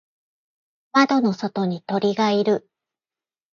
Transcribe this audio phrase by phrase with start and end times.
[0.93, 2.67] 窓の外に鳥がいる。